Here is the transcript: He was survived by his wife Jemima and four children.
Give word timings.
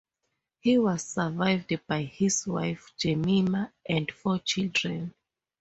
He 0.61 0.79
was 0.79 1.03
survived 1.05 1.79
by 1.85 2.01
his 2.05 2.47
wife 2.47 2.91
Jemima 2.97 3.71
and 3.87 4.11
four 4.11 4.39
children. 4.39 5.13